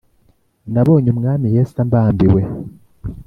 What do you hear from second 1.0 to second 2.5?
Umwami Yes’ ambambiwe